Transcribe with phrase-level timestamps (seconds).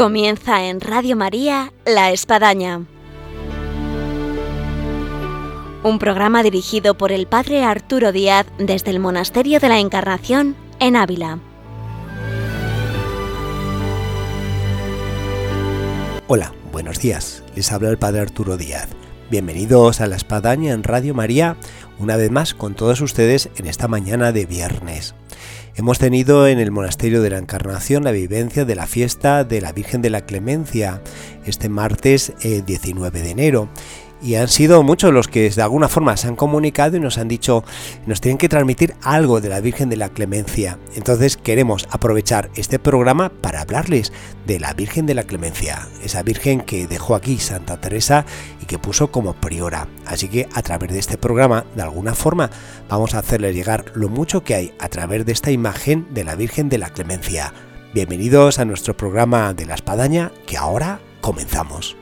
[0.00, 2.86] Comienza en Radio María La Espadaña.
[5.82, 10.96] Un programa dirigido por el Padre Arturo Díaz desde el Monasterio de la Encarnación en
[10.96, 11.38] Ávila.
[16.28, 17.44] Hola, buenos días.
[17.54, 18.88] Les habla el Padre Arturo Díaz.
[19.30, 21.58] Bienvenidos a La Espadaña en Radio María,
[21.98, 25.14] una vez más con todos ustedes en esta mañana de viernes.
[25.80, 29.72] Hemos tenido en el Monasterio de la Encarnación la vivencia de la fiesta de la
[29.72, 31.00] Virgen de la Clemencia
[31.46, 33.70] este martes 19 eh, de enero
[34.22, 37.28] y han sido muchos los que de alguna forma se han comunicado y nos han
[37.28, 37.64] dicho,
[38.06, 40.78] nos tienen que transmitir algo de la Virgen de la Clemencia.
[40.94, 44.12] Entonces queremos aprovechar este programa para hablarles
[44.46, 48.26] de la Virgen de la Clemencia, esa Virgen que dejó aquí Santa Teresa
[48.60, 49.88] y que puso como priora.
[50.06, 52.50] Así que a través de este programa, de alguna forma,
[52.88, 56.34] vamos a hacerles llegar lo mucho que hay a través de esta imagen de la
[56.34, 57.52] Virgen de la Clemencia.
[57.94, 61.96] Bienvenidos a nuestro programa de la espadaña que ahora comenzamos.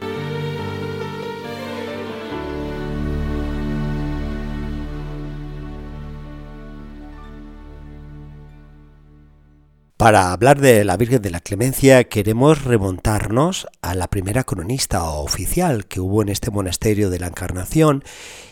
[9.98, 15.86] Para hablar de la Virgen de la Clemencia queremos remontarnos a la primera cronista oficial
[15.86, 18.04] que hubo en este monasterio de la Encarnación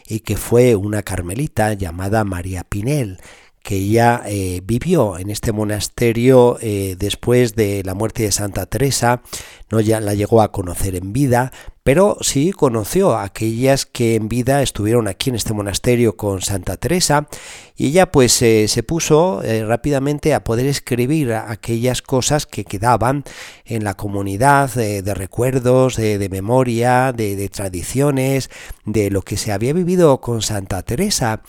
[0.08, 3.20] y que fue una carmelita llamada María Pinel,
[3.62, 9.22] que ella eh, vivió en este monasterio eh, después de la muerte de Santa Teresa,
[9.70, 11.52] no ya la llegó a conocer en vida,
[11.86, 16.76] pero sí conoció a aquellas que en vida estuvieron aquí en este monasterio con Santa
[16.76, 17.28] Teresa
[17.76, 23.22] y ella pues eh, se puso eh, rápidamente a poder escribir aquellas cosas que quedaban
[23.64, 28.50] en la comunidad de recuerdos, de, memoria, de tradiciones,
[28.84, 31.42] de lo que se había vivido con Santa Teresa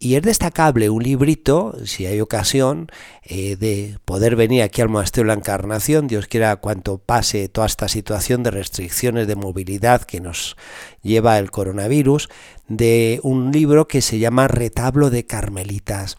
[0.00, 2.88] y es destacable un librito, si hay ocasión,
[3.24, 7.66] eh, de poder venir aquí al Monasterio de la Encarnación, Dios quiera cuanto pase toda
[7.66, 10.56] esta situación de restricciones de movilidad que nos
[11.02, 12.28] lleva el coronavirus,
[12.68, 16.16] de un libro que se llama Retablo de Carmelitas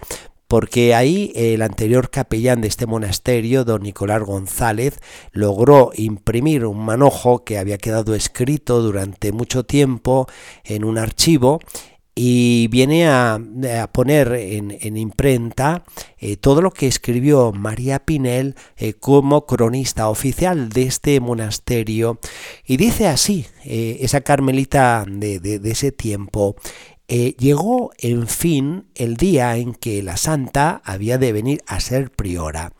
[0.50, 4.98] porque ahí el anterior capellán de este monasterio, don Nicolás González,
[5.32, 10.28] logró imprimir un manojo que había quedado escrito durante mucho tiempo
[10.64, 11.60] en un archivo
[12.22, 13.40] y viene a,
[13.94, 15.86] poner en, imprenta
[16.18, 22.20] eh, todo lo que escribió María Pinel eh, como cronista oficial de este monasterio.
[22.66, 26.58] Y dice así, eh, esa carmelita de, ese tiempo,
[27.08, 32.74] llegó en fin el día en que la santa había de venir a ser priora,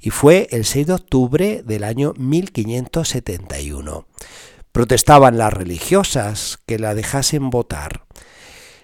[0.00, 4.06] y fue el 6 de octubre del año 1571.
[4.70, 8.04] Protestaban las religiosas que la dejasen votar.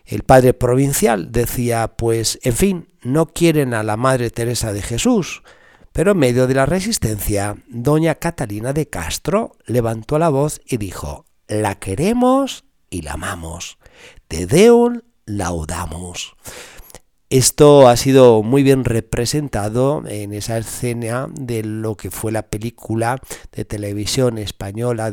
[0.08, 5.42] El padre provincial decía, pues, en fin, no quieren a la Madre Teresa de Jesús,
[5.92, 11.26] pero en medio de la resistencia, doña Catalina de Castro levantó la voz y dijo,
[11.46, 13.76] la queremos y la amamos.
[14.28, 16.34] Te Deum laudamos.
[17.30, 23.20] Esto ha sido muy bien representado en esa escena de lo que fue la película
[23.52, 25.12] de televisión española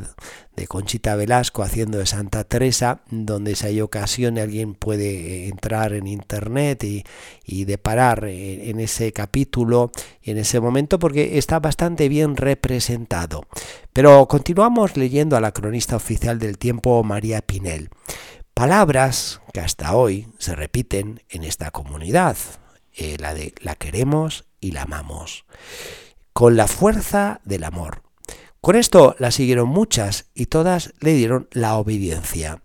[0.56, 6.08] de Conchita Velasco haciendo de Santa Teresa, donde si hay ocasión alguien puede entrar en
[6.08, 7.04] internet y,
[7.66, 13.44] deparar en ese capítulo y en ese momento porque está bastante bien representado.
[13.92, 17.90] Pero continuamos leyendo a la cronista oficial del tiempo María Pinel.
[18.56, 22.38] Palabras que hasta hoy se repiten en esta comunidad,
[22.94, 25.44] eh, la de la queremos y la amamos,
[26.32, 28.04] con la fuerza del amor.
[28.62, 32.64] Con esto la siguieron muchas y todas le dieron la obediencia.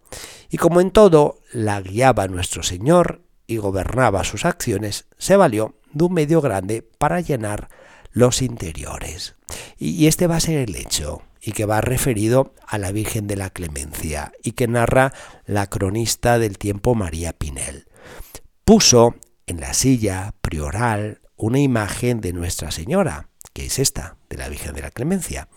[0.49, 6.05] Y como en todo la guiaba nuestro Señor y gobernaba sus acciones, se valió de
[6.05, 7.69] un medio grande para llenar
[8.13, 9.35] los interiores.
[9.77, 13.37] Y este va a ser el hecho y que va referido a la Virgen de
[13.37, 15.13] la Clemencia y que narra
[15.47, 17.87] la cronista del tiempo María Pinel.
[18.65, 19.17] Puso
[19.47, 24.75] en la silla prioral una imagen de Nuestra Señora, que es esta, de la Virgen
[24.75, 25.49] de la Clemencia.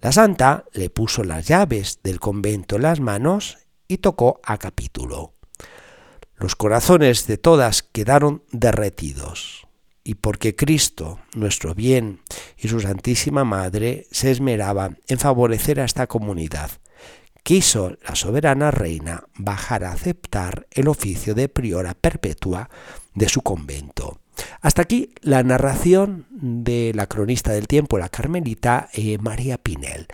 [0.00, 5.34] La santa le puso las llaves del convento en las manos y tocó a capítulo.
[6.36, 9.67] Los corazones de todas quedaron derretidos
[10.08, 12.20] y porque Cristo, nuestro bien,
[12.56, 16.70] y su Santísima Madre se esmeraban en favorecer a esta comunidad,
[17.42, 22.70] quiso la soberana reina bajar a aceptar el oficio de priora perpetua
[23.14, 24.20] de su convento.
[24.62, 30.06] Hasta aquí la narración de la cronista del tiempo, la carmelita eh, María Pinel.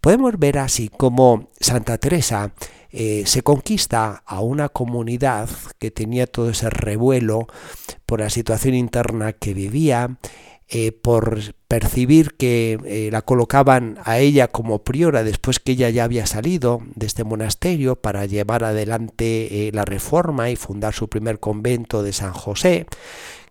[0.00, 2.54] Podemos ver así como Santa Teresa
[2.96, 5.48] eh, se conquista a una comunidad
[5.80, 7.48] que tenía todo ese revuelo
[8.06, 10.18] por la situación interna que vivía,
[10.68, 16.04] eh, por percibir que eh, la colocaban a ella como priora después que ella ya
[16.04, 22.04] había salido de este monasterio para llevar adelante la reforma y fundar su primer convento
[22.04, 22.86] de San José,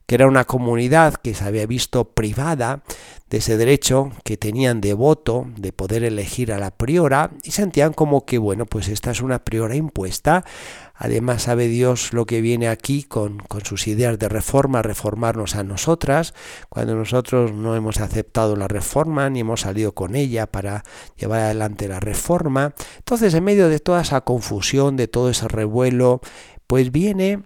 [0.05, 2.83] que era una comunidad que se había visto privada
[3.29, 7.91] de ese derecho que tenían de voto, de poder elegir a la priora, y sentían
[7.91, 10.45] como que, bueno, pues esta es una priora impuesta.
[10.93, 15.63] Además sabe Dios lo que viene aquí con, con sus ideas de reforma, reformarnos a
[15.63, 16.35] nosotras,
[16.69, 20.83] cuando nosotros no hemos aceptado la reforma ni hemos salido con ella para
[21.17, 22.75] llevar adelante la reforma.
[22.99, 26.21] Entonces, en medio de toda esa confusión, de todo ese revuelo,
[26.67, 27.41] pues viene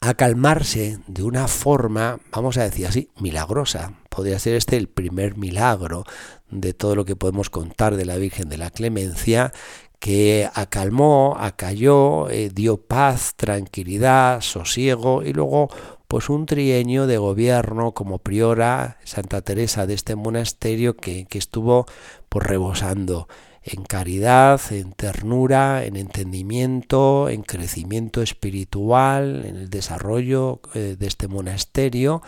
[0.00, 3.92] a calmarse de una forma, vamos a decir así, milagrosa.
[4.08, 6.04] Podría ser este el primer milagro
[6.50, 9.52] de todo lo que podemos contar de la Virgen de la Clemencia,
[9.98, 15.68] que acalmó, acalló, eh, dio paz, tranquilidad, sosiego y luego
[16.08, 21.84] pues un trienio de gobierno como priora Santa Teresa de este monasterio que, que estuvo
[22.30, 23.28] pues rebosando
[23.62, 31.28] en caridad, en ternura, en entendimiento, en crecimiento espiritual, en el desarrollo eh, de este
[31.28, 32.22] monasterio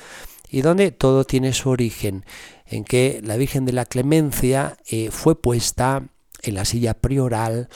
[0.50, 2.24] y donde todo tiene su origen
[2.66, 6.08] en que la Virgen de la Clemencia eh, fue puesta
[6.42, 7.68] en la silla prioral.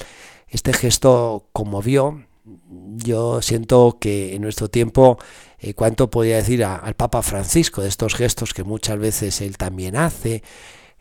[0.49, 2.27] Este gesto conmovió.
[2.97, 5.19] Yo siento que en nuestro tiempo,
[5.59, 9.97] eh, cuánto podía decir al Papa Francisco de estos gestos que muchas veces él también
[9.97, 10.43] hace,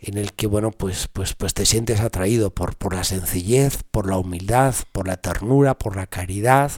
[0.06, 4.08] en el que bueno pues pues pues te sientes atraído por por la sencillez por
[4.08, 6.72] la humildad por la ternura por la caridad.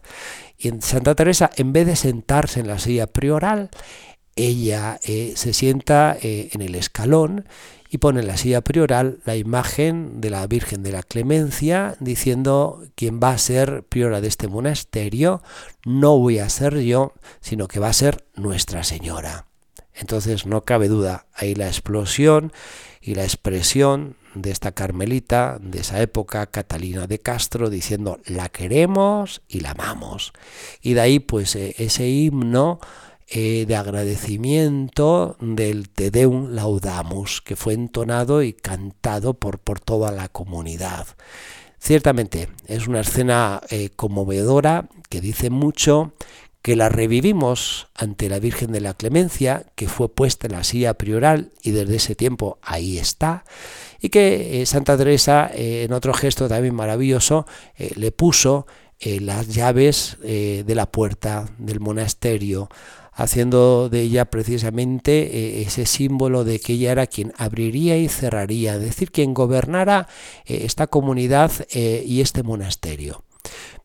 [0.58, 3.70] Y en Santa Teresa en vez de sentarse en la silla prioral
[4.36, 7.46] ella eh, se sienta eh, en el escalón
[7.90, 12.84] y pone en la silla prioral la imagen de la Virgen de la Clemencia diciendo
[12.96, 15.42] quien va a ser priora de este monasterio
[15.86, 19.48] no voy a ser yo sino que va a ser Nuestra Señora
[19.94, 22.52] entonces no cabe duda ahí la explosión
[23.02, 29.42] y la expresión de esta carmelita de esa época, Catalina de Castro, diciendo la queremos
[29.48, 30.34] y la amamos.
[30.82, 32.80] Y de ahí pues eh, ese himno
[33.30, 40.12] eh, de agradecimiento del Te Deum Laudamus, que fue entonado y cantado por, por toda
[40.12, 41.08] la comunidad.
[41.80, 46.14] Ciertamente es una escena eh, conmovedora que dice mucho
[46.68, 50.96] que la revivimos ante la Virgen de la Clemencia, que fue puesta en la silla
[50.96, 53.46] prioral y desde ese tiempo ahí está,
[54.02, 57.46] y que eh, Santa Teresa, eh, en otro gesto también maravilloso,
[57.78, 58.68] eh, le puso
[59.00, 62.68] las llaves de la puerta del monasterio,
[63.14, 68.82] haciendo de ella precisamente ese símbolo de que ella era quien abriría y cerraría, es
[68.82, 70.08] decir, quien gobernara
[70.46, 73.27] esta comunidad y este monasterio.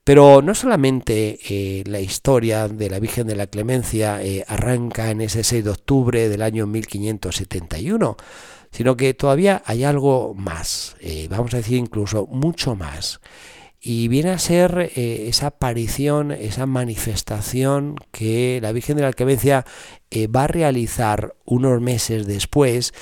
[0.04, 5.20] Pero no solamente eh, la historia de la Virgen de la Clemencia eh, arranca en
[5.20, 8.16] ese 6 de octubre del año 1571,
[8.72, 13.20] sino que todavía hay algo más, eh, vamos a decir incluso mucho más.
[13.84, 19.66] Y viene a ser esa aparición, esa manifestación que la Virgen de la Clemencia
[20.32, 22.94] va a realizar unos meses después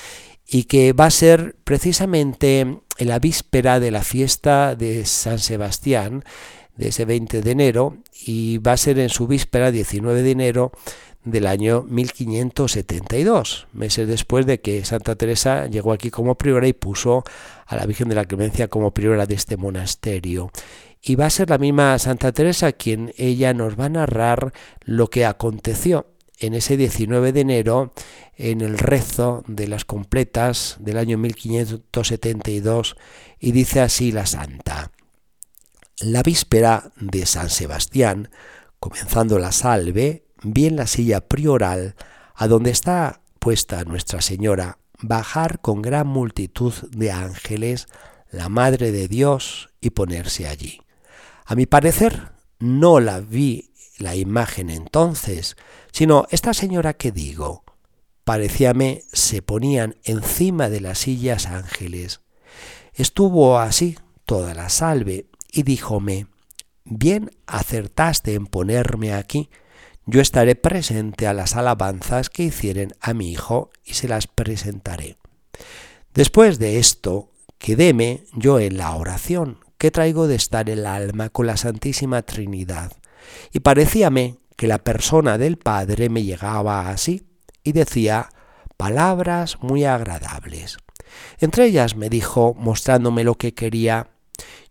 [0.47, 6.23] y que va a ser precisamente en la víspera de la fiesta de San Sebastián,
[6.81, 10.71] de ese 20 de enero y va a ser en su víspera 19 de enero
[11.23, 17.23] del año 1572, meses después de que Santa Teresa llegó aquí como priora y puso
[17.67, 20.49] a la Virgen de la Clemencia como priora de este monasterio.
[21.03, 24.51] Y va a ser la misma Santa Teresa quien ella nos va a narrar
[24.83, 26.07] lo que aconteció
[26.39, 27.93] en ese 19 de enero
[28.35, 32.95] en el rezo de las completas del año 1572
[33.39, 34.91] y dice así la santa.
[36.03, 38.31] La víspera de San Sebastián,
[38.79, 41.95] comenzando la salve, vi en la silla prioral,
[42.33, 47.85] a donde está puesta Nuestra Señora, bajar con gran multitud de ángeles
[48.31, 50.81] la Madre de Dios y ponerse allí.
[51.45, 55.55] A mi parecer, no la vi la imagen entonces,
[55.91, 57.63] sino esta señora que digo,
[58.23, 62.21] parecíame se ponían encima de las sillas ángeles.
[62.93, 66.27] Estuvo así toda la salve, y díjome,
[66.85, 69.49] bien acertaste en ponerme aquí,
[70.05, 75.17] yo estaré presente a las alabanzas que hicieren a mi hijo y se las presentaré.
[76.13, 81.47] Después de esto, quedéme yo en la oración que traigo de estar el alma con
[81.47, 82.91] la Santísima Trinidad,
[83.51, 87.27] y parecíame que la persona del Padre me llegaba así,
[87.63, 88.29] y decía
[88.77, 90.77] palabras muy agradables.
[91.39, 94.10] Entre ellas me dijo, mostrándome lo que quería,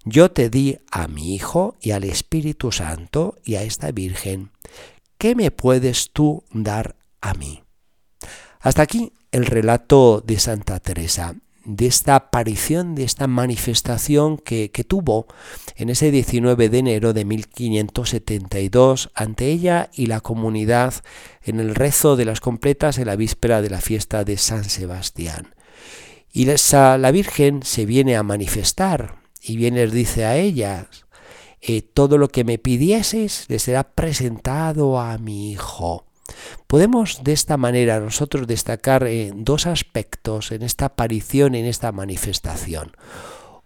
[0.04, 4.50] yo te di a mi Hijo y al Espíritu Santo y a esta Virgen.
[5.18, 7.62] ¿Qué me puedes tú dar a mí?
[8.60, 15.26] Hasta aquí el relato de Santa Teresa, de esta aparición, de esta manifestación que, tuvo
[15.76, 20.94] en ese 19 de enero de 1572 ante ella y la comunidad
[21.42, 25.54] en el rezo de las completas en la víspera de la fiesta de San Sebastián.
[26.32, 31.06] Y la Virgen se viene a manifestar y viene dice a ellas,
[31.60, 36.06] eh, todo lo que me pidieses le será presentado a mi Hijo.
[36.66, 42.92] Podemos de esta manera nosotros destacar eh, dos aspectos en esta aparición, en esta manifestación.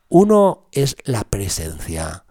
[0.09, 2.25] Uno es la presencia,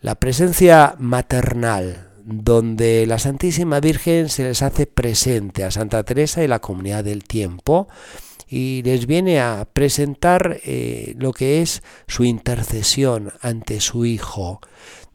[0.00, 6.48] la presencia maternal, donde la Santísima Virgen se les hace presente a Santa Teresa y
[6.48, 7.88] la comunidad del tiempo
[8.56, 14.60] y les viene a presentar eh, lo que es su intercesión ante su Hijo,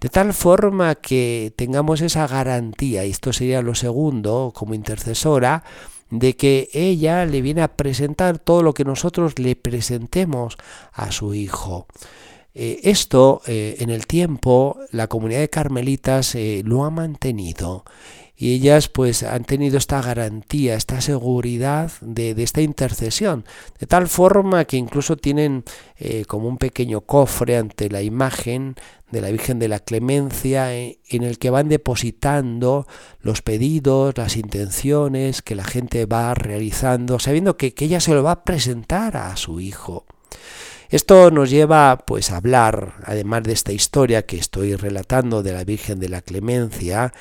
[0.01, 5.63] de tal forma que tengamos esa garantía, y esto sería lo segundo como intercesora,
[6.09, 10.57] de que ella le viene a presentar todo lo que nosotros le presentemos
[10.91, 11.87] a su Hijo.
[12.53, 17.85] Eh, esto eh, en el tiempo la comunidad de carmelitas lo ha mantenido
[18.41, 23.43] y ellas pues han tenido esta garantía, esta seguridad de, esta intercesión,
[23.77, 25.65] de tal forma que incluso tienen
[25.97, 28.75] eh, como un pequeño cofre ante la imagen
[29.11, 32.87] de la Virgen de la Clemencia eh, en el que van depositando
[33.19, 38.23] los pedidos, las intenciones que la gente va realizando, sabiendo que, que ella se lo
[38.23, 40.05] va a presentar a su hijo.
[40.87, 45.65] Esto nos lleva pues a hablar, además de esta historia que estoy relatando de la
[45.65, 47.11] Virgen de la Clemencia,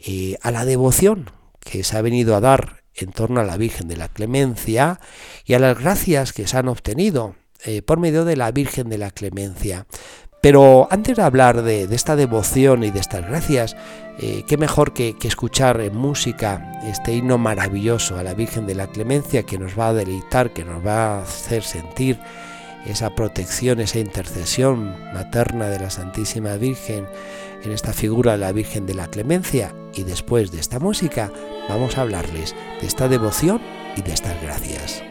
[0.00, 3.88] eh, a la devoción que se ha venido a dar en torno a la Virgen
[3.88, 5.00] de la Clemencia
[5.44, 8.98] y a las gracias que se han obtenido eh, por medio de la Virgen de
[8.98, 9.86] la Clemencia.
[10.40, 13.76] Pero antes de hablar de, esta devoción y de estas gracias,
[14.20, 18.76] eh, qué mejor que, que, escuchar en música este himno maravilloso a la Virgen de
[18.76, 22.20] la Clemencia que nos va a deleitar, que nos va a hacer sentir
[22.86, 27.06] esa protección, esa intercesión materna de la Santísima Virgen
[27.62, 31.32] en esta figura de la Virgen de la Clemencia y después de esta música
[31.68, 33.60] vamos a hablarles de esta devoción
[33.96, 35.02] y de estas gracias.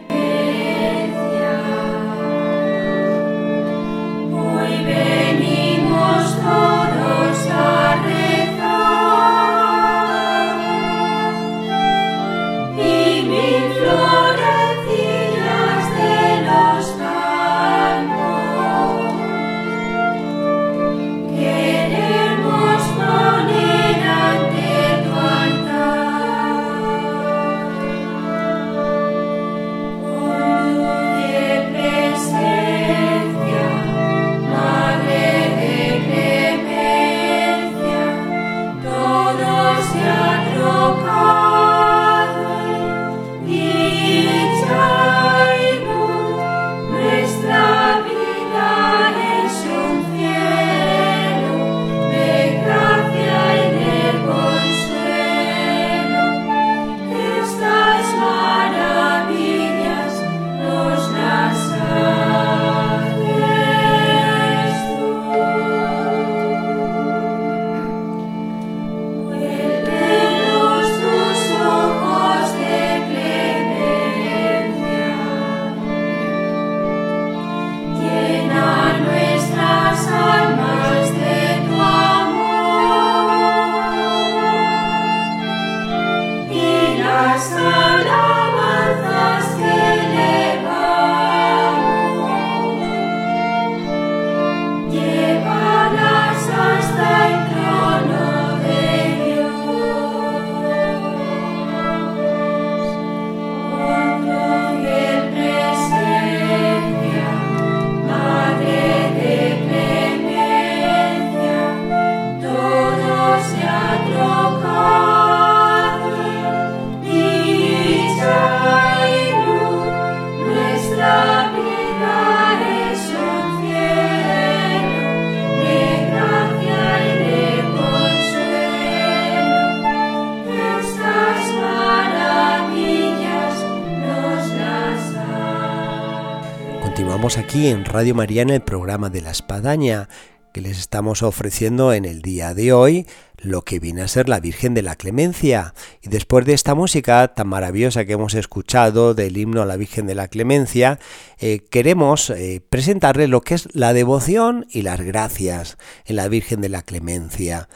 [137.70, 140.08] En Radio Mariana el programa de la espadaña
[140.54, 143.06] que les estamos ofreciendo en el día de hoy
[143.38, 145.74] lo que viene a ser la Virgen de la Clemencia.
[146.02, 150.08] Y después de esta música tan maravillosa que hemos escuchado del himno a la Virgen
[150.08, 150.98] de la Clemencia,
[151.40, 156.62] eh, queremos eh, presentarle lo que es la devoción y las gracias en la Virgen
[156.62, 157.68] de la Clemencia.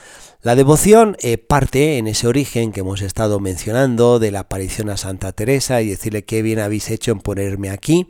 [0.43, 4.97] La devoción eh, parte en ese origen que hemos estado mencionando de la aparición a
[4.97, 8.07] Santa Teresa y decirle qué bien habéis hecho en ponerme aquí.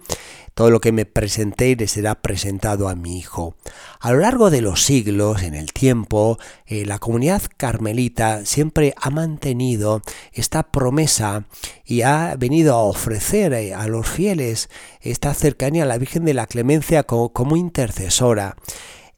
[0.54, 3.56] Todo lo que me presenté le será presentado a mi hijo.
[4.00, 9.10] A lo largo de los siglos, en el tiempo, eh, la comunidad carmelita siempre ha
[9.10, 10.02] mantenido
[10.34, 11.46] esta promesa
[11.86, 16.34] y ha venido a ofrecer eh, a los fieles esta cercanía a la Virgen de
[16.34, 18.56] la Clemencia como intercesora.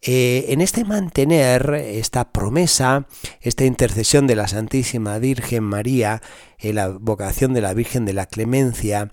[0.06, 3.08] Eh, en este mantener esta promesa,
[3.40, 6.22] esta intercesión de la Santísima Virgen María,
[6.62, 9.12] la vocación de la Virgen de la Clemencia,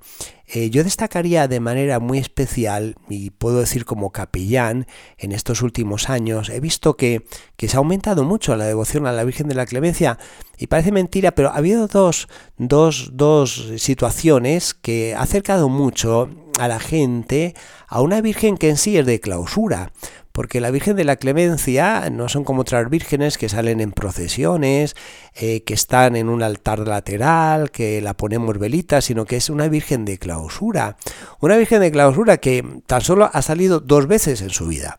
[0.52, 4.86] eh, yo destacaría de manera muy especial, y puedo decir como capellán,
[5.18, 7.24] en estos últimos años, he visto que,
[7.56, 10.18] que se ha aumentado mucho la devoción a la Virgen de la Clemencia,
[10.58, 12.28] y parece mentira, pero ha habido dos,
[12.58, 16.28] dos, dos situaciones que ha acercado mucho
[16.58, 17.54] a la gente
[17.88, 19.92] a una Virgen que en sí es de clausura
[20.40, 24.96] porque la Virgen de la Clemencia no son como otras vírgenes que salen en procesiones,
[25.34, 29.68] eh, que están en un altar lateral, que la ponemos velita, sino que es una
[29.68, 30.96] Virgen de clausura.
[31.40, 34.96] Una Virgen de clausura que tan solo ha salido dos veces en su vida.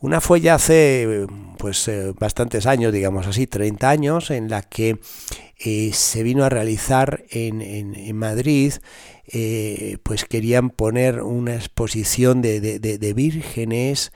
[0.00, 4.98] Una fue ya hace pues eh, bastantes años, digamos así, 30 años, en la que
[5.60, 8.72] eh, se vino a realizar en, Madrid,
[10.02, 14.10] pues querían poner una exposición de vírgenes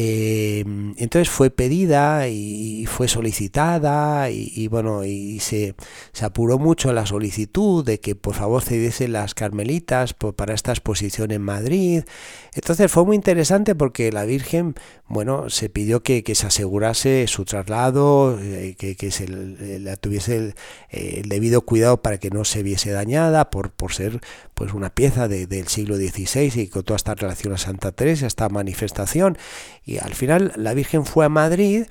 [0.00, 0.60] eh,
[0.96, 5.74] entonces fue pedida y fue solicitada y, bueno, y se,
[6.12, 11.32] se, apuró mucho la solicitud de que por favor cediesen las carmelitas para esta exposición
[11.32, 12.04] en Madrid.
[12.54, 14.76] Entonces fue muy interesante porque la Virgen,
[15.08, 20.54] bueno, se pidió que, se asegurase su traslado, eh, que, se la tuviese el,
[20.90, 24.20] el, debido cuidado para que no se viese dañada por, por ser
[24.58, 28.48] pues una pieza del siglo XVI y con toda esta relación a Santa Teresa, esta
[28.48, 29.38] manifestación.
[29.84, 31.84] Y al final la Virgen fue a Madrid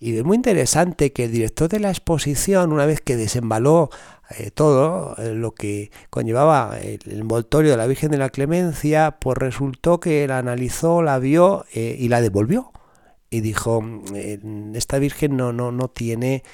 [0.00, 3.90] y es muy interesante que el director de la exposición, una vez que desembaló
[4.30, 9.36] eh, todo eh, lo que conllevaba el, envoltorio de la Virgen de la Clemencia, pues
[9.36, 12.72] resultó que la analizó, la vio eh, y la devolvió.
[13.28, 13.84] Y dijo,
[14.72, 16.44] esta Virgen no, no, no tiene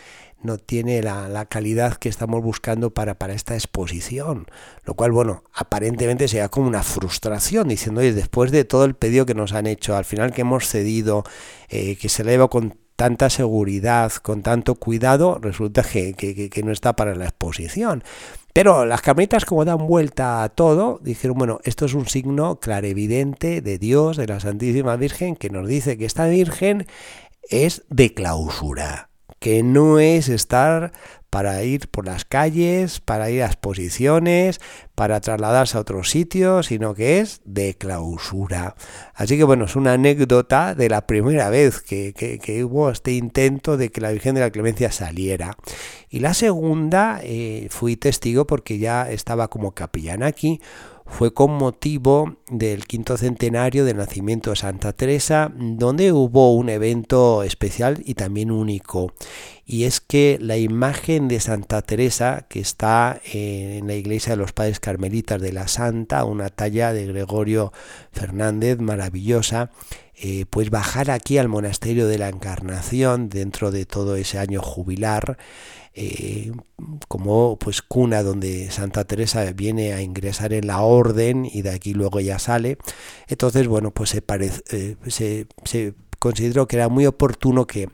[0.45, 4.47] no tiene la, calidad que estamos buscando para, para esta exposición.
[4.85, 9.27] Lo cual, bueno, aparentemente sería como una frustración, diciendo, oye, después de todo el pedido
[9.27, 11.25] que nos han hecho, al final que hemos cedido,
[11.69, 16.95] eh, que se eleva con tanta seguridad, con tanto cuidado, resulta que, que, no está
[16.95, 18.05] para la exposición.
[18.53, 23.61] Pero las carmelitas, como dan vuelta a todo, dijeron, bueno, esto es un signo clarevidente
[23.63, 26.87] de Dios, de la Santísima Virgen, que nos dice que esta Virgen
[27.49, 29.12] es de clausura
[29.43, 30.93] que no es estar
[31.29, 34.61] para ir por las calles, para ir a exposiciones,
[34.95, 38.77] para trasladarse a otros sitios, sino que es de clausura.
[39.15, 43.91] Así que bueno, es una anécdota de la primera vez que, hubo este intento de
[43.91, 45.57] que la Virgen de la Clemencia saliera.
[46.09, 50.61] Y la segunda, eh, fui testigo porque ya estaba como capellán aquí,
[51.07, 57.43] fue con motivo del quinto centenario del nacimiento de Santa Teresa, donde hubo un evento
[57.43, 59.13] especial y también único.
[59.65, 64.53] Y es que la imagen de Santa Teresa, que está en la iglesia de los
[64.53, 67.73] Padres Carmelitas de la Santa, una talla de Gregorio
[68.13, 69.71] Fernández maravillosa,
[70.25, 75.37] eh, pues bajar aquí al monasterio de la Encarnación dentro de todo ese año jubilar
[75.95, 76.53] eh,
[77.09, 81.93] como pues cuna donde Santa Teresa viene a ingresar en la orden y de aquí
[81.93, 82.79] luego ya sale.
[83.27, 84.23] Entonces, bueno, pues se,
[84.71, 87.89] eh, se, consideró que era muy oportuno que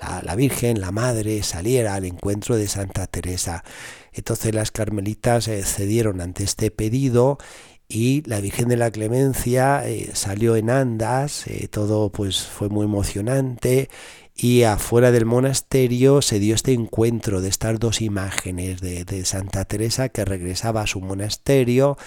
[0.00, 3.62] la, Virgen, la Madre, saliera al encuentro de Santa Teresa.
[4.12, 7.38] Entonces las carmelitas cedieron ante este pedido
[7.90, 9.82] y la Virgen de la Clemencia
[10.14, 13.88] salió en andas, todo pues fue muy emocionante
[14.42, 20.08] y afuera del monasterio se dio este encuentro de estas dos imágenes de, Santa Teresa
[20.08, 21.98] que regresaba a su monasterio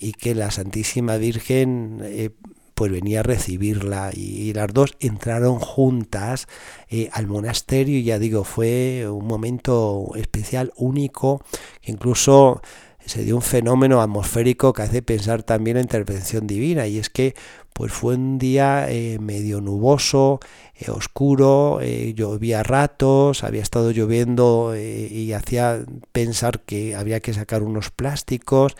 [0.00, 2.30] y que la Santísima Virgen eh,
[2.74, 6.46] pues venía a recibirla y, las dos entraron juntas
[6.88, 11.42] eh, al monasterio y ya digo fue un momento especial único
[11.82, 12.62] incluso
[13.06, 17.34] se dio un fenómeno atmosférico que hace pensar también en intervención divina y es que
[17.74, 20.38] pues fue un día eh, medio nuboso,
[20.76, 27.64] eh, oscuro, eh, llovía ratos, había estado lloviendo y hacía pensar que había que sacar
[27.64, 28.76] unos plásticos.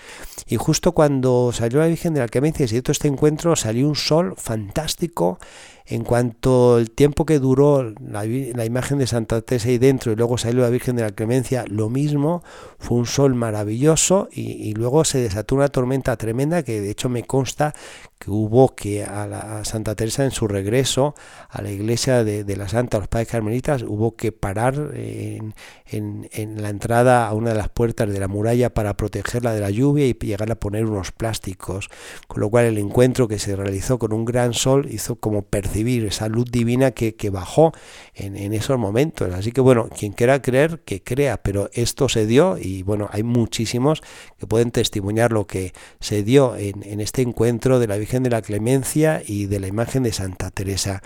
[0.47, 3.89] Y justo cuando salió la Virgen de la Clemencia y se dio este encuentro salió
[3.89, 5.41] un sol fantástico
[5.87, 10.39] en cuanto el tiempo que duró la, imagen de Santa Teresa ahí dentro y luego
[10.39, 12.43] salió la Virgen de la Clemencia, lo mismo,
[12.79, 17.25] fue un sol maravilloso y, luego se desató una tormenta tremenda que de hecho me
[17.25, 17.75] consta
[18.27, 21.15] hubo que a, la, Santa Teresa en su regreso
[21.49, 25.55] a la iglesia de, la Santa, los padres carmelitas, hubo que parar en,
[26.61, 30.07] la entrada a una de las puertas de la muralla para protegerla de la lluvia
[30.07, 31.89] y llegar a poner unos plásticos,
[32.27, 36.05] con lo cual el encuentro que se realizó con un gran sol hizo como percibir
[36.07, 37.73] esa luz divina que, bajó
[38.15, 39.33] en, esos momentos.
[39.35, 43.23] Así que bueno, quien quiera creer, que crea, pero esto se dio y bueno, hay
[43.23, 44.03] muchísimos
[44.39, 48.43] que pueden testimoniar lo que se dio en este encuentro de la Virgen de la
[48.43, 51.03] Clemencia y de la imagen de Santa Teresa.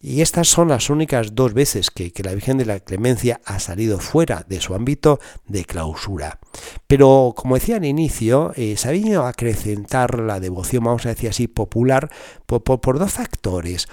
[0.00, 3.98] Y estas son las únicas dos veces que, la Virgen de la Clemencia ha salido
[3.98, 6.38] fuera de su ámbito de clausura.
[6.86, 11.10] Pero, como decía al inicio, eh, se ha venido a acrecentar la devoción, vamos a
[11.10, 12.10] decir así, popular,
[12.46, 13.88] por, dos factores.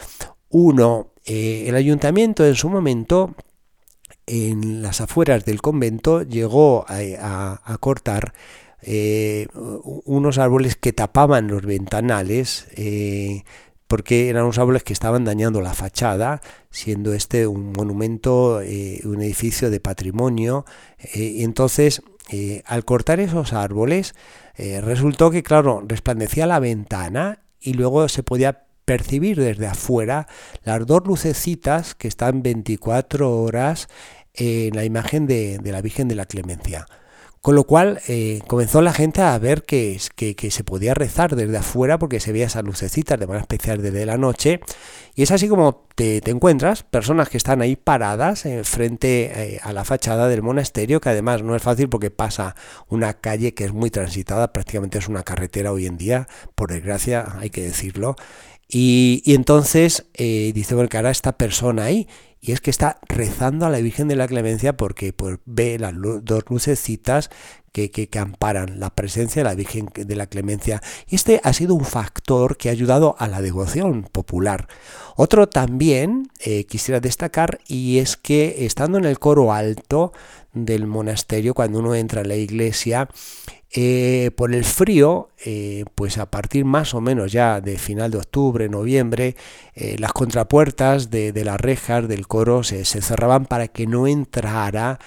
[0.49, 3.33] Uno, eh, el ayuntamiento en su momento
[4.27, 8.33] en las afueras del convento llegó a, cortar
[8.81, 12.67] eh, unos árboles que tapaban los ventanales
[13.87, 19.21] porque eran unos árboles que estaban dañando la fachada, siendo este un monumento, eh, un
[19.21, 20.65] edificio de patrimonio.
[20.99, 24.15] Eh, y entonces, eh, al cortar esos árboles,
[24.57, 30.27] resultó que, claro, resplandecía la ventana y luego se podía percibir desde afuera
[30.63, 33.89] las dos lucecitas que están 24 horas
[34.33, 36.87] en la imagen de la Virgen de la Clemencia.
[37.45, 41.55] Con lo cual eh, comenzó la gente a ver que, que, se podía rezar desde
[41.55, 44.61] afuera porque se veía esas lucecitas de manera especial desde la noche.
[45.13, 49.73] Y es así como te, encuentras personas que están ahí paradas eh, frente eh, a
[49.73, 52.55] la fachada del monasterio, que además no es fácil porque pasa
[52.89, 57.37] una calle que es muy transitada, prácticamente es una carretera hoy en día, por desgracia
[57.37, 58.15] hay que decirlo.
[58.67, 62.07] Y, entonces dice, bueno, que ahora esta persona ahí
[62.45, 65.93] y es que está rezando a la Virgen de la Clemencia porque pues, ve las
[65.95, 67.31] dos lucecitas
[67.71, 70.81] que, que, amparan la presencia de la Virgen de la Clemencia.
[71.07, 74.67] Y este ha sido un factor que ha ayudado a la devoción popular.
[75.15, 80.13] Otro también eh, quisiera destacar y es que estando en el coro alto
[80.55, 83.07] del monasterio, cuando uno entra a la iglesia,
[83.77, 88.19] eh, por el frío, eh, pues a partir más o menos ya de final de
[88.19, 89.35] octubre, noviembre,
[89.73, 94.97] eh, las contrapuertas de, las rejas del coro se, cerraban para que no entrara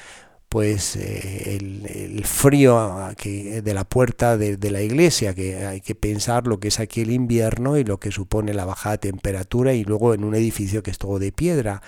[0.51, 6.59] pues el, frío de la puerta de, de, la iglesia, que hay que pensar lo
[6.59, 10.25] que es aquí el invierno y lo que supone la bajada temperatura y luego en
[10.25, 11.83] un edificio que es todo de piedra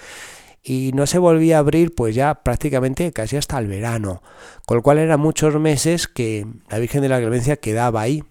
[0.62, 4.23] y no se volvía a abrir pues ya prácticamente casi hasta el verano,
[4.66, 8.23] con lo cual eran muchos meses que la Virgen de la Clemencia quedaba ahí,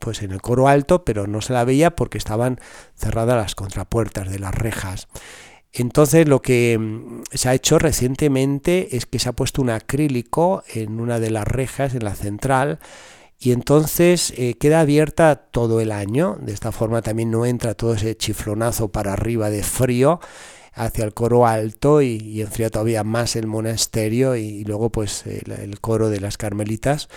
[0.00, 2.58] pues en el coro alto, pero no se la veía porque estaban
[2.94, 5.08] cerradas las contrapuertas de las rejas.
[5.72, 10.62] Entonces lo que mm, se ha hecho recientemente es que se ha puesto un acrílico
[10.72, 12.78] en una de las rejas, en la central,
[13.38, 16.38] y entonces eh, queda abierta todo el año.
[16.40, 20.20] De esta forma también no entra todo ese chiflonazo para arriba de frío
[20.78, 26.08] hacia el coro alto y, enfría todavía más el monasterio y, luego pues el, coro
[26.08, 27.08] de las carmelitas.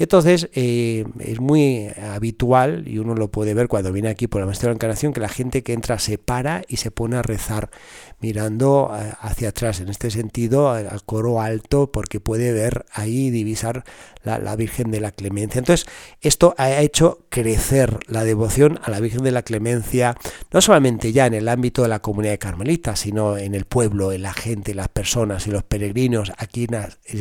[0.00, 4.46] Entonces eh, es muy habitual, y uno lo puede ver cuando viene aquí por la
[4.46, 7.22] Maestría de la Encarnación, que la gente que entra se para y se pone a
[7.22, 7.70] rezar
[8.18, 13.84] mirando eh, hacia atrás, en este sentido al coro alto, porque puede ver ahí, divisar
[14.22, 15.58] la, Virgen de la Clemencia.
[15.58, 15.86] Entonces,
[16.22, 20.16] esto ha hecho crecer la devoción a la Virgen de la Clemencia,
[20.50, 24.12] no solamente ya en el ámbito de la comunidad de carmelitas, sino en el pueblo,
[24.12, 26.66] en la gente, las personas y los peregrinos aquí,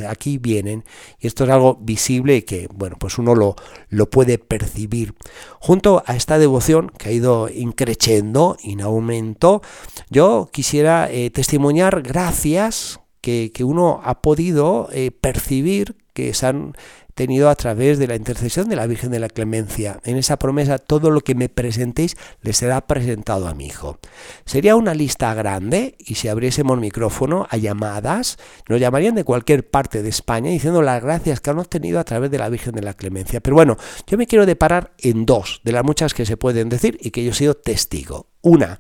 [0.07, 0.85] aquí vienen,
[1.19, 3.55] y esto es algo visible que, bueno, pues uno lo,
[3.89, 5.13] lo puede percibir.
[5.59, 9.61] Junto a esta devoción que ha ido increciendo, en aumento,
[10.09, 16.73] yo quisiera eh, testimoniar gracias que, uno ha podido eh, percibir que se han
[17.19, 19.99] tenido a través de la intercesión de la Virgen de la Clemencia.
[20.05, 23.99] En esa promesa, todo lo que me presentéis le será presentado a mi hijo.
[24.45, 28.37] Sería una lista grande y si abriésemos micrófono a llamadas,
[28.69, 32.31] nos llamarían de cualquier parte de España diciendo las gracias que han obtenido a través
[32.31, 33.41] de la Virgen de la Clemencia.
[33.41, 33.75] Pero bueno,
[34.07, 37.25] yo me quiero deparar en dos de las muchas que se pueden decir y que
[37.25, 38.27] yo he sido testigo.
[38.41, 38.79] Una,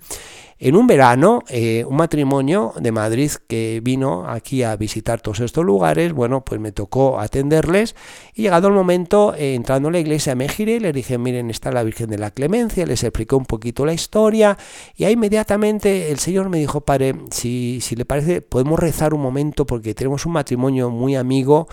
[0.59, 5.63] en un verano, eh, un matrimonio de Madrid que vino aquí a visitar todos estos
[5.63, 7.95] lugares, bueno, pues me tocó atenderles
[8.35, 11.71] y llegado el momento, eh, entrando en la iglesia me giré, les dije, miren, está
[11.71, 14.57] la Virgen de la Clemencia, les expliqué un poquito la historia
[14.97, 19.21] y ahí inmediatamente el Señor me dijo, padre, si, si le parece, podemos rezar un
[19.21, 21.67] momento porque tenemos un matrimonio muy amigo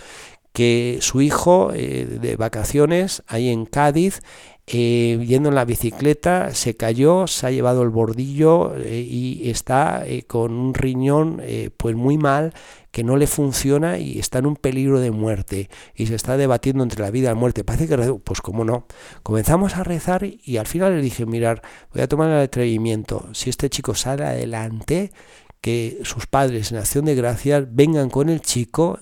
[0.57, 4.23] que su hijo eh, de vacaciones ahí en Cádiz
[4.69, 10.05] eh, yendo en la bicicleta, se cayó, se ha llevado el bordillo eh, y está
[10.05, 11.41] eh, con un riñón
[11.77, 12.53] pues muy mal
[12.91, 16.83] que no le funciona y está en un peligro de muerte y se está debatiendo
[16.83, 17.63] entre la vida y la muerte.
[17.63, 18.87] Parece que, pues cómo no.
[19.23, 23.29] Comenzamos a rezar y al final le dije, mirar, voy a tomar el atrevimiento.
[23.35, 25.13] Si este chico sale adelante,
[25.61, 28.99] que sus padres en acción de gracias vengan con el chico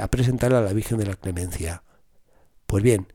[0.00, 1.82] a presentarle a la Virgen de la Clemencia.
[2.66, 3.06] Pues bien,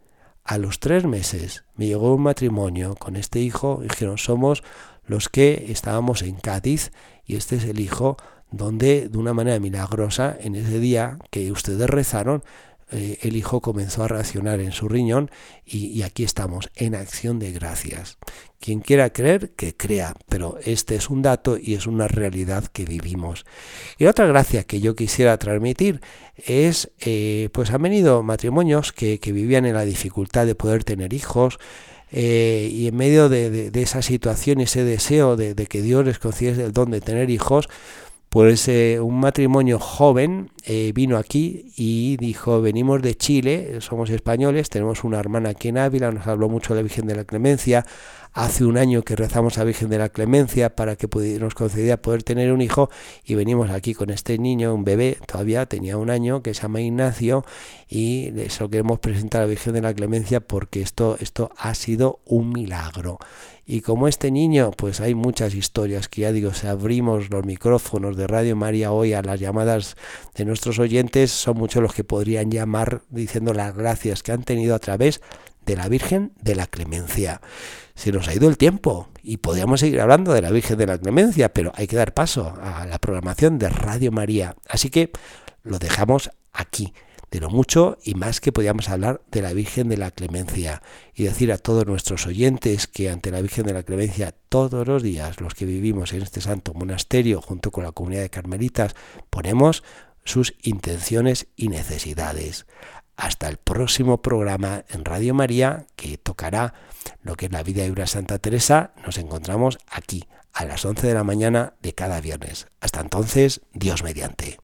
[0.44, 4.64] a los tres meses me llegó un matrimonio con este hijo, dijeron, somos
[5.06, 6.92] los que estábamos en Cádiz
[7.26, 8.18] y este es el hijo
[8.52, 12.44] donde de una manera milagrosa en ese día que ustedes rezaron,
[12.92, 15.32] eh, el hijo comenzó a reaccionar en su riñón
[15.66, 18.18] y, aquí estamos, en acción de gracias.
[18.60, 22.84] Quien quiera creer, que crea, pero este es un dato y es una realidad que
[22.84, 23.46] vivimos.
[23.98, 26.02] Y otra gracia que yo quisiera transmitir
[26.36, 31.60] es, eh, pues han venido matrimonios que, vivían en la dificultad de poder tener hijos,
[32.14, 36.66] eh, y en medio de, esa situación, ese deseo de, de que Dios les concediese
[36.66, 37.70] el don de tener hijos,
[38.32, 44.70] pues eh, un matrimonio joven eh, vino aquí y dijo, venimos de Chile, somos españoles,
[44.70, 47.86] tenemos una hermana aquí en Ávila, nos habló mucho de la Virgen de la Clemencia,
[48.34, 51.08] hace un año que rezamos a Virgen de la Clemencia para que
[51.40, 52.90] nos concediera poder tener un hijo
[53.26, 56.82] y venimos aquí con este niño, un bebé, todavía tenía un año, que se llama
[56.82, 57.46] Ignacio
[57.90, 62.20] y eso queremos presentar a la Virgen de la Clemencia porque esto, esto ha sido
[62.26, 63.20] un milagro.
[63.66, 68.18] Y como este niño, pues hay muchas historias que ya digo, si abrimos los micrófonos
[68.18, 69.96] de Radio María hoy a las llamadas
[70.36, 74.76] de nuestros oyentes, son muchos los que podrían llamar diciendo las gracias que han tenido
[74.76, 75.22] a través
[75.66, 77.42] de la Virgen de la Clemencia
[77.96, 80.98] se nos ha ido el tiempo y podríamos seguir hablando de la Virgen de la
[80.98, 84.56] Clemencia, pero hay que dar paso a la programación de Radio María.
[84.68, 85.12] Así que
[85.62, 86.94] lo dejamos aquí,
[87.30, 90.82] de lo mucho y más que podíamos hablar de la Virgen de la Clemencia
[91.14, 95.04] y decir a todos nuestros oyentes que ante la Virgen de la Clemencia todos los
[95.04, 98.96] días los que vivimos en este santo monasterio junto con la comunidad de carmelitas
[99.30, 99.84] ponemos
[100.24, 102.66] sus intenciones y necesidades.
[103.22, 106.74] Hasta el próximo programa en Radio María que tocará
[107.22, 111.06] lo que es la vida de una Santa Teresa, nos encontramos aquí a las 11
[111.06, 112.66] de la mañana de cada viernes.
[112.80, 114.58] Hasta entonces, Dios mediante.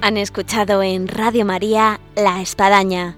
[0.00, 3.17] Han escuchado en Radio María La Espadaña,